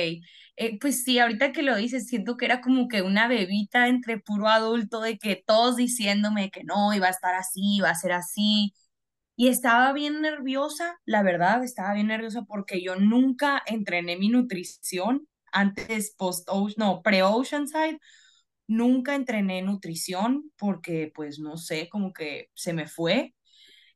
[0.56, 4.18] eh, pues sí, ahorita que lo dices, siento que era como que una bebita entre
[4.18, 8.14] puro adulto, de que todos diciéndome que no, iba a estar así, iba a ser
[8.14, 8.74] así.
[9.36, 15.28] Y estaba bien nerviosa, la verdad, estaba bien nerviosa porque yo nunca entrené mi nutrición
[15.56, 18.00] antes post no, pre-Oceanside,
[18.68, 23.36] nunca entrené nutrición porque pues no sé, como que se me fue.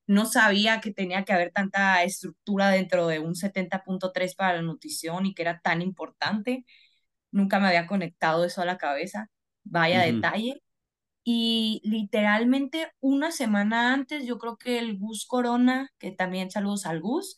[0.07, 5.25] No sabía que tenía que haber tanta estructura dentro de un 70.3 para la nutrición
[5.27, 6.65] y que era tan importante.
[7.31, 9.29] Nunca me había conectado eso a la cabeza.
[9.63, 10.03] Vaya Ujú.
[10.03, 10.61] detalle.
[11.23, 17.01] Y literalmente una semana antes, yo creo que el Gus Corona, que también saludos al
[17.01, 17.35] Gus,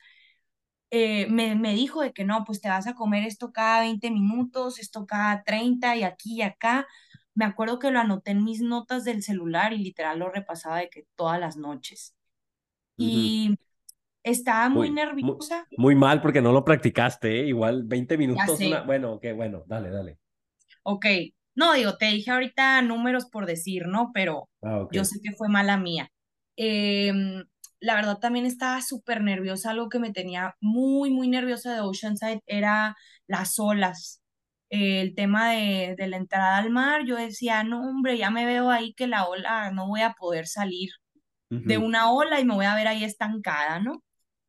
[0.92, 4.12] eh, me, me dijo de que no, pues te vas a comer esto cada 20
[4.12, 6.88] minutos, esto cada 30 y aquí y acá.
[7.36, 10.90] Me acuerdo que lo anoté en mis notas del celular y literal lo repasaba de
[10.90, 12.16] que todas las noches.
[12.98, 13.32] Ujú.
[13.32, 13.58] Y
[14.24, 17.48] estaba muy Muy, muy, nerviosa, muy mal porque no lo practicaste, ¿eh?
[17.48, 18.82] Igual 20 ya minutos, una...
[18.84, 20.20] Bueno, ok, bueno, dale, dale.
[20.84, 21.06] ok.
[21.56, 24.12] No, digo, te dije ahorita números por decir, ¿no?
[24.14, 24.94] Pero Ah, ok.
[24.94, 26.12] yo sé que fue mala mía.
[26.56, 27.44] Em,
[27.82, 32.42] la verdad también estaba súper nerviosa, algo que me tenía muy, muy nerviosa de Oceanside
[32.48, 32.96] era
[33.28, 34.22] las olas.
[34.70, 38.70] El tema de, de la entrada al mar, yo decía, no, hombre, ya me veo
[38.72, 40.92] ahí que la ola no voy a poder salir
[41.64, 44.04] de una ola y me voy a ver ahí estancada, ¿no?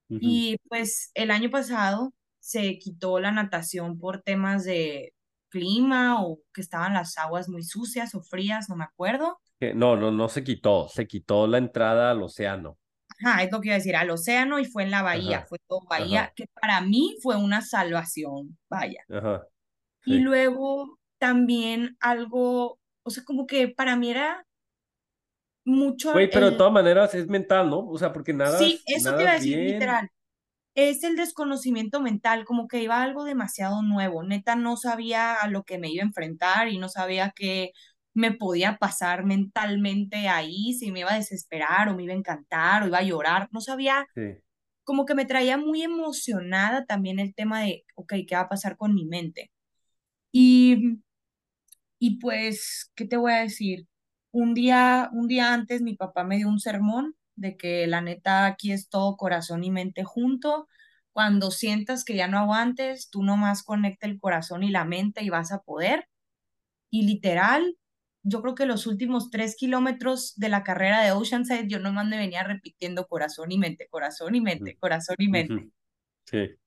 [0.08, 5.14] Y pues el año pasado se quitó la natación por temas de
[5.48, 9.38] clima o que estaban las aguas muy sucias o frías, no me acuerdo.
[9.74, 12.78] No, no, no se quitó, se quitó la entrada al océano.
[13.24, 15.48] Ajá, es lo que iba a decir, al océano y fue en la bahía, Ajá,
[15.48, 19.06] fue todo bahía, ajá, que para mí fue una salvación, vaya.
[19.08, 19.46] ajá,
[20.04, 20.20] Y sí.
[20.20, 24.46] luego también algo, o sea, como que para mí era
[25.64, 27.88] mucho Güey, pero de el, todas maneras es mental, ¿no?
[27.88, 29.62] O sea, porque sí, nadas, eso te iba a decir bien.
[29.62, 30.08] literal,
[30.74, 35.64] es el desconocimiento mental, como que iba algo demasiado nuevo, neta no sabía a lo
[35.64, 37.72] que me iba a enfrentar y no sabía qué
[38.14, 42.82] me podía pasar mentalmente ahí, si me iba a desesperar o me iba a encantar
[42.82, 44.42] o iba a llorar, no sabía Sí.
[44.84, 48.76] como que me traía muy emocionada también el tema de, ok, ¿qué va a pasar
[48.76, 49.52] con mi mente?
[50.32, 51.00] Y,
[51.98, 53.86] y pues, ¿qué te voy a decir?
[54.32, 58.46] Un día, un día antes mi papá me dio un sermón de que la neta
[58.46, 60.68] aquí es todo corazón y mente junto.
[61.12, 65.30] Cuando sientas que ya no aguantes, tú nomás conecta el corazón y la mente y
[65.30, 66.08] vas a poder.
[66.90, 67.78] Y literal,
[68.22, 72.18] yo creo que los últimos tres kilómetros de la carrera de Oceanside, yo nomás me
[72.18, 75.54] venía repitiendo corazón y mente, corazón y mente, corazón y mente.
[75.54, 75.72] ujú,
[76.26, 76.58] Sí.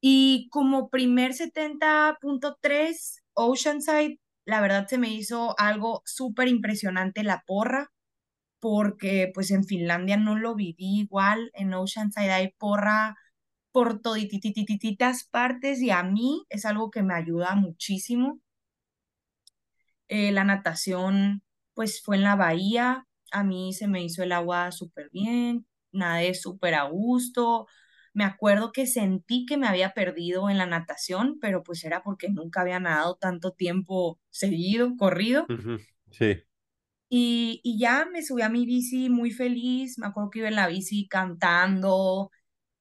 [0.00, 7.92] Y como primer 70.3 Oceanside, la verdad se me hizo algo súper impresionante la porra,
[8.60, 13.16] porque pues en Finlandia no lo viví igual, en Oceanside hay porra
[13.72, 18.41] por todititititas partes y a mí es algo que me ayuda muchísimo.
[20.14, 24.70] Eh, la natación pues fue en la bahía, a mí se me hizo el agua
[24.70, 27.66] súper bien, nadé súper a gusto.
[28.12, 32.28] Me acuerdo que sentí que me había perdido en la natación, pero pues era porque
[32.28, 35.46] nunca había nadado tanto tiempo seguido, corrido.
[36.10, 36.42] Sí.
[37.08, 40.56] Y, y ya me subí a mi bici muy feliz, me acuerdo que iba en
[40.56, 42.30] la bici cantando,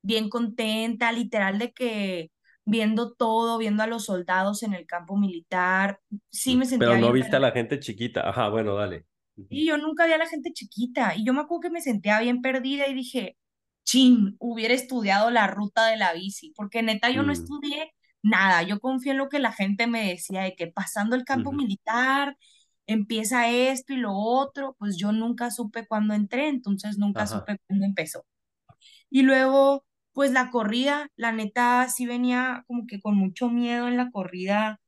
[0.02, 2.32] bien contenta, literal de que
[2.72, 6.00] viendo todo, viendo a los soldados en el campo militar,
[6.32, 7.40] sí me Pero sentía no bien viste a perdida.
[7.40, 8.28] la gente chiquita.
[8.30, 9.06] Ajá, bueno, dale.
[9.50, 11.16] Y yo nunca vi a la gente chiquita.
[11.16, 13.38] Y yo me acuerdo que me sentía bien perdida y dije,
[13.84, 18.64] chin, hubiera estudiado la ruta de la bici, porque neta yo no mm, estudié nada.
[18.64, 22.38] Yo confío en lo que la gente me decía de que pasando el campo militar
[22.88, 24.76] empieza esto y lo otro.
[24.80, 27.28] Pues yo nunca supe cuándo entré, entonces nunca Ajá.
[27.28, 28.26] supe cuándo empezó.
[29.10, 33.97] Y luego, pues la corrida, la neta sí venía como que con mucho miedo en
[33.97, 34.80] la corrida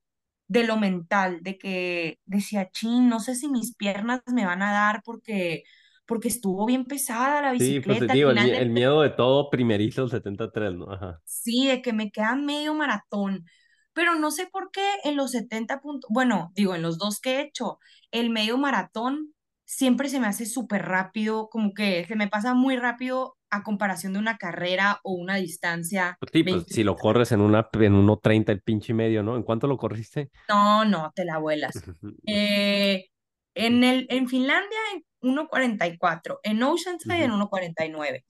[0.48, 4.72] de lo mental, de que decía, chin, no sé si mis piernas me van a
[4.72, 5.64] dar porque,
[6.06, 8.14] porque estuvo bien pesada la Sí, pues bicicleta.
[8.14, 10.92] Digo, el, de miedo de todo primerizo el 73, ¿no?
[10.92, 11.22] Ajá.
[11.24, 13.46] sí, de que me queda medio maratón.
[13.94, 17.38] Pero no sé por qué en los 70 puntos, bueno, digo, en los dos que
[17.38, 17.80] he hecho,
[18.12, 19.34] el medio maratón
[19.66, 24.14] siempre se me hace súper rápido, como que se me pasa muy rápido a comparación
[24.14, 27.70] de una carrera o una distancia Pues sí, pues 20 si lo corres en una
[27.74, 29.36] en uno treinta el pinche y medio, ¿no?
[29.36, 30.32] ¿En cuánto lo corriste?
[30.50, 31.86] No, no, te la vuelas.
[32.26, 33.10] Eh,
[33.56, 37.86] en el, en Finlandia en uno cuarenta y cuatro en Oceanside en Ujú, uno cuarenta
[37.86, 38.26] Y, nueve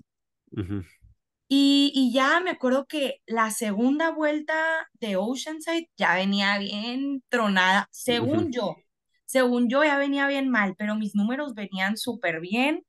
[0.58, 0.84] ujú,
[1.48, 7.88] y y ya me acuerdo que la segunda vuelta de Oceanside ya venía bien tronada,
[7.92, 8.84] según yo.
[9.26, 12.86] Según yo ya venía bien mal, pero mis números venían súper bien.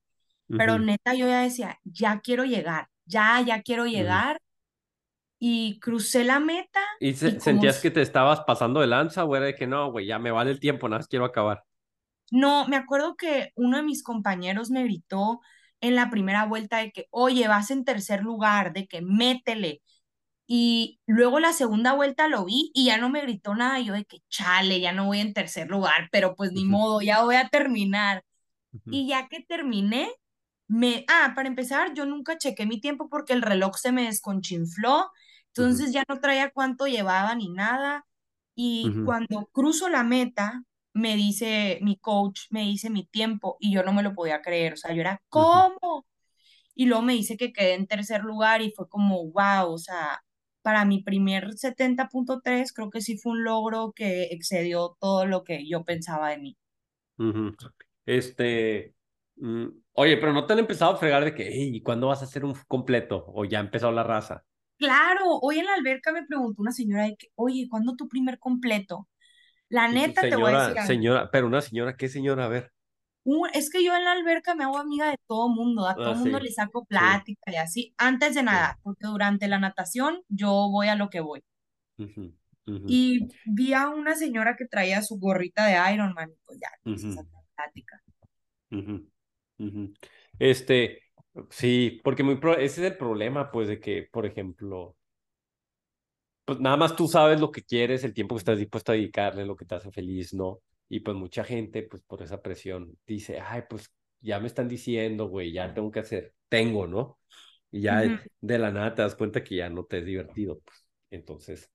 [0.57, 4.41] Pero neta yo ya decía, ya quiero llegar, ya, ya quiero llegar.
[5.39, 9.47] Y crucé la meta ¿Y se- sentías que te estabas pasando de lanza o era
[9.47, 11.65] de que no, güey, ya me vale el tiempo, nada más quiero acabar?
[12.31, 15.41] No, me acuerdo que uno de mis compañeros me gritó
[15.81, 19.83] en la primera vuelta de que, oye, vas en tercer lugar, de que métele.
[20.47, 23.81] Y luego la segunda vuelta lo vi y ya no me gritó nada.
[23.81, 27.03] Y yo de que chale, ya no voy en tercer lugar, pero pues ni modo,
[27.03, 28.25] ya voy a terminar.
[28.91, 30.11] Y ya que terminé,
[30.69, 35.11] me, ah, para empezar, yo nunca chequé mi tiempo porque el reloj se me desconchinfló,
[35.49, 38.07] entonces ya no traía cuánto llevaba ni nada.
[38.57, 40.63] Y cuando cruzo la meta,
[40.93, 44.75] me dice mi coach, me dice mi tiempo y yo no me lo podía creer,
[44.75, 45.21] o sea, yo era.
[45.29, 46.07] ¿cómo?
[46.75, 50.25] Y luego me dice que quedé en tercer lugar y fue como, wow, o sea,
[50.63, 55.69] para mi primer 70.3 creo que sí fue un logro que excedió todo lo que
[55.69, 56.57] yo pensaba de mí.
[58.07, 58.95] Este,
[59.37, 62.25] mm, oye, pero no te han empezado a fregar de que, hey, ¿cuándo vas a
[62.27, 63.25] hacer un completo?
[63.29, 64.45] O ya empezó la raza.
[64.79, 68.39] Claro, hoy en la alberca me preguntó una señora de que, oye, ¿cuándo tu primer
[68.39, 69.09] completo?
[69.71, 70.99] La Y neta te voy a decir señora, algo.
[70.99, 72.45] señora, pero una señora, ¿qué señora?
[72.47, 72.73] A ver.
[73.53, 76.15] Es que yo en la alberca me hago amiga de todo mundo, a Ah, todo
[76.15, 78.45] mundo sí, le saco sí, plática y así, antes de sí.
[78.45, 81.43] nada, porque durante la natación yo voy a lo que voy.
[82.87, 86.69] Y vi a una señora que traía su gorrita de Iron Man, y pues ya,
[86.85, 88.03] empecé a ujú, sacar plática.
[90.39, 91.01] Este,
[91.51, 94.97] sí, porque muy pro- ese es el problema, pues, de que, por ejemplo,
[96.45, 99.47] pues nada más tú sabes lo que quieres, el tiempo que estás dispuesto a dedicarle,
[99.47, 100.61] lo que te hace feliz, ¿no?
[100.89, 103.91] Y pues mucha gente, pues por esa presión, dice, ay, pues
[104.21, 107.19] ya me están diciendo, güey, ya tengo que hacer, tengo, ¿no?
[107.71, 108.03] Y ya
[108.41, 110.87] de la nada te das cuenta que ya no te es divertido, pues.
[111.11, 111.71] Entonces,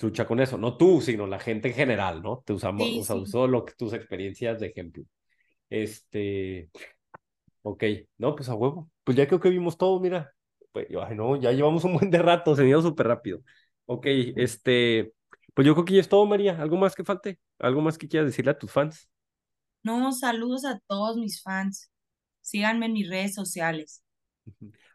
[0.00, 2.42] lucha con eso, no tú, sino la gente en general, ¿no?
[2.46, 3.26] Te usamos, Sí, o sea, sí.
[3.48, 5.04] lo que tus experiencias de ejemplo.
[5.70, 6.70] Este,
[7.64, 7.84] ok,
[8.18, 8.90] no, pues a huevo.
[9.04, 10.34] Pues ya creo que vimos todo, mira.
[10.72, 13.40] Pues, ay, no, ya llevamos un buen de rato, se me súper rápido.
[13.86, 14.06] Ok,
[14.36, 15.14] este,
[15.54, 16.60] pues yo creo que ya es todo, María.
[16.62, 17.40] ¿Algo más que falte?
[17.60, 19.10] ¿Algo más que quieras decirle a tus fans?
[19.84, 21.90] No, saludos a todos mis fans.
[22.42, 24.02] Síganme en mis redes sociales.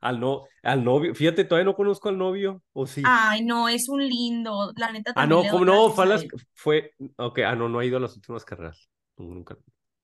[0.01, 3.19] Al no, al novio, fíjate, todavía no conozco al novio, ¿o sí?
[3.21, 4.71] Ay, no, es un lindo.
[4.77, 5.91] La neta Ah, no, ¿cómo no?
[5.91, 8.89] Fue, las- fue, ok, ah, no, no ha ido a las últimas carreras.
[9.17, 9.57] Nunca.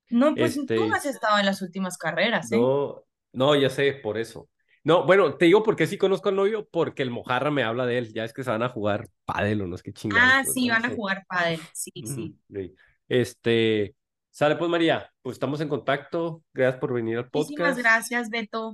[0.10, 2.58] No, pues tú no Este, has estado en las últimas carreras, ¿eh?
[2.58, 3.04] no,
[3.34, 4.50] no, ya sé, por eso.
[4.84, 7.98] No, bueno, te digo porque sí conozco al novio, porque el Mojarra me habla de
[7.98, 8.14] él.
[8.14, 10.54] Ya es que se van a jugar pádel o no es que chingados, Ah, pues
[10.54, 11.60] sí, no van a jugar pádel.
[11.74, 12.38] Sí, sí.
[12.54, 12.76] sí.
[13.08, 13.96] Este,
[14.30, 16.44] sale pues María, pues estamos en contacto.
[16.54, 17.80] Gracias por venir al Muchísimas podcast.
[17.80, 18.74] gracias, Beto.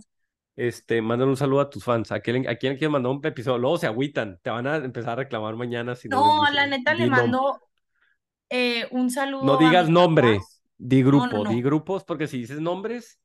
[0.58, 2.12] Este, mándale un saludo a tus fans.
[2.12, 3.58] ¿A quién, a quién quieres mandar un episodio?
[3.58, 4.38] Luego se agüitan.
[4.42, 7.62] Te van a empezar a reclamar mañana si no No, la neta le mando
[8.50, 10.61] eh, un no saludo a digas mis nombre, papás.
[10.90, 11.62] Di No, no, grupo, di no.
[11.62, 13.20] grupos, porque si dices nombres,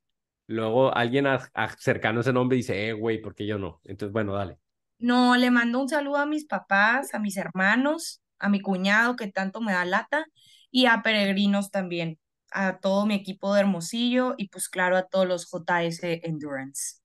[0.46, 3.80] luego alguien a- a- cercano a ese nombre dice, eh, güey, ¿por qué yo no?
[3.84, 4.58] Entonces, bueno, dale.
[4.98, 9.28] No, le mando un saludo a mis papás, a mis hermanos, a mi cuñado que
[9.30, 10.26] tanto me da lata
[10.70, 12.18] y a peregrinos también,
[12.50, 16.96] a todo mi equipo de Hermosillo y pues claro a todos los JS Endurance.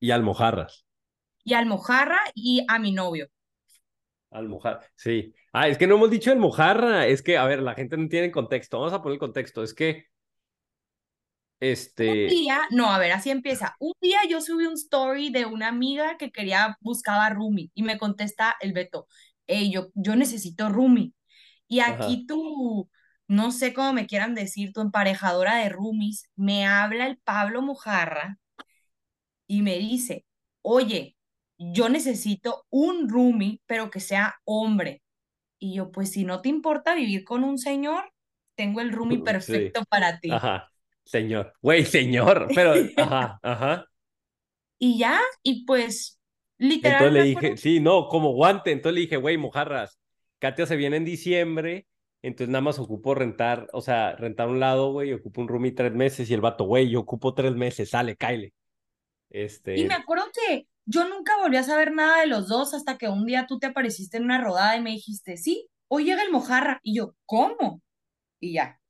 [0.00, 0.84] Y almojarras.
[1.44, 3.28] Y al Mojarra y a mi novio.
[4.30, 5.32] Almojarra, sí.
[5.52, 7.06] Ah, es que no hemos dicho almojarra.
[7.06, 8.78] Es que, a ver, la gente no tiene contexto.
[8.78, 9.62] Vamos a poner el contexto.
[9.62, 10.06] Es que,
[11.58, 13.76] Un este, día, no, a ver, así empieza.
[13.78, 17.98] Un día yo subí un story de una amiga que quería, buscaba roomie y me
[17.98, 19.06] contesta el Beto,
[19.46, 21.12] hey, yo, yo necesito roomie.
[21.68, 22.90] Y aquí tú,
[23.28, 28.38] no sé cómo me quieran decir, tu emparejadora de roomies, me habla el Pablo Mojarra
[29.46, 30.24] y me dice,
[30.62, 31.16] oye,
[31.58, 35.02] yo necesito un roomie, pero que sea hombre.
[35.62, 38.12] Y yo, pues si no te importa vivir con un señor,
[38.56, 40.30] tengo el roomie Sí, perfecto para ti.
[40.30, 40.68] ajá.
[41.04, 41.54] Señor.
[41.62, 42.52] Güey, señor.
[42.54, 43.86] Pero, ajá, ajá.
[44.78, 46.20] Y ya, y pues
[46.58, 48.72] literal Entonces le dije, acuerdo, sí, no, como guante.
[48.72, 49.98] Entonces le dije, güey, mojarras,
[50.38, 51.86] Katia se viene en diciembre,
[52.22, 55.92] entonces nada más ocupo rentar, o sea, rentar un lado, güey, ocupo un roomie tres
[55.92, 58.16] meses y el vato, güey, yo ocupo tres meses, sale,
[59.32, 59.82] cáele.
[59.82, 62.98] y me Este, acuerdo que yo nunca volví a saber nada de los dos hasta
[62.98, 66.22] que un día tú te apareciste en una rodada y me dijiste, sí, hoy llega
[66.22, 66.80] el Mojarra.
[66.82, 67.82] Y yo, ¿cómo?
[68.40, 68.80] Y ya,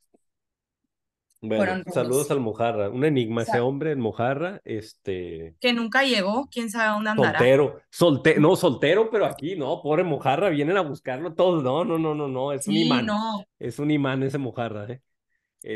[1.56, 6.48] bueno, saludos al mojarra, un enigma O ese hombre, el mojarra, este, que nunca llegó,
[6.50, 7.40] quién sabe dónde andará.
[7.40, 11.98] soltero, soltero, no, soltero, pero aquí, no, pobre mojarra, vienen a buscarlo todos, no, no,
[11.98, 15.02] no, no, no, es un Sí, imán, no, es un imán ese mojarra, eh.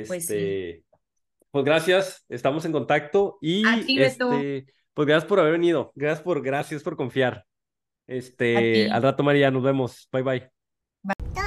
[0.07, 0.59] pues sí.
[1.57, 3.63] Pues gracias, estamos en contacto y
[3.99, 7.47] este, pues gracias por haber venido, gracias por, gracias por confiar.
[8.07, 10.51] Este, al rato María, nos vemos, bye bye.
[11.35, 11.46] Todo